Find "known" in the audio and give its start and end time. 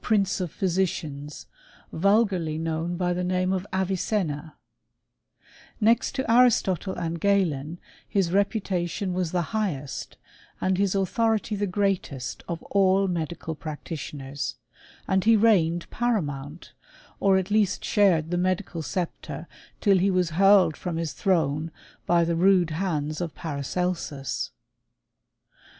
2.58-2.96